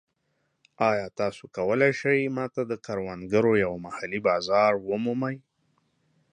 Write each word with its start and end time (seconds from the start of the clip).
ایا 0.89 1.07
تاسو 1.19 1.43
کولی 1.55 1.91
شئ 1.99 2.21
ما 2.35 2.45
ته 2.53 2.61
د 2.71 2.73
کروندګرو 2.85 3.53
یو 3.65 3.73
محلي 3.85 4.19
بازار 4.27 4.71
ومومئ؟ 4.87 5.35